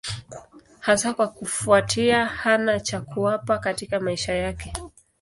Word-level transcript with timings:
Hasa 0.79 1.13
kwa 1.13 1.27
kufuatia 1.27 2.25
hana 2.25 2.79
cha 2.79 3.01
kuwapa 3.01 3.57
katika 3.57 3.99
maisha 3.99 4.33
yake. 4.35 4.73